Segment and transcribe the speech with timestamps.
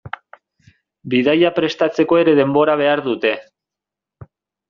[1.13, 3.35] Bidaia prestatzeko ere denbora behar dute.